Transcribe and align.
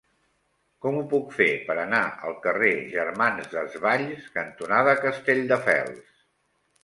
Com 0.83 0.95
ho 0.99 1.01
puc 1.09 1.27
fer 1.39 1.47
per 1.67 1.73
anar 1.81 1.99
al 2.29 2.33
carrer 2.45 2.71
Germans 2.95 3.51
Desvalls 3.53 4.25
cantonada 4.39 4.99
Castelldefels? 5.05 6.09